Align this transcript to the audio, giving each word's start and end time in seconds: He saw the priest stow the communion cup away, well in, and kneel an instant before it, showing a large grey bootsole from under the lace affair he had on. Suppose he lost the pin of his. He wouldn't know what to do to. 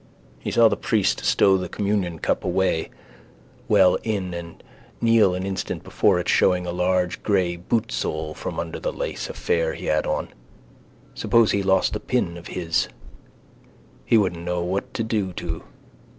He 0.39 0.49
saw 0.49 0.67
the 0.67 0.75
priest 0.75 1.23
stow 1.23 1.57
the 1.59 1.69
communion 1.69 2.17
cup 2.17 2.43
away, 2.43 2.89
well 3.67 3.99
in, 4.03 4.33
and 4.33 4.63
kneel 4.99 5.35
an 5.35 5.45
instant 5.45 5.83
before 5.83 6.17
it, 6.19 6.27
showing 6.27 6.65
a 6.65 6.71
large 6.71 7.21
grey 7.21 7.55
bootsole 7.55 8.33
from 8.33 8.59
under 8.59 8.79
the 8.79 8.91
lace 8.91 9.29
affair 9.29 9.75
he 9.75 9.85
had 9.85 10.07
on. 10.07 10.29
Suppose 11.13 11.51
he 11.51 11.61
lost 11.61 11.93
the 11.93 11.99
pin 11.99 12.35
of 12.35 12.47
his. 12.47 12.87
He 14.03 14.17
wouldn't 14.17 14.43
know 14.43 14.63
what 14.63 14.91
to 14.95 15.03
do 15.03 15.33
to. 15.33 15.65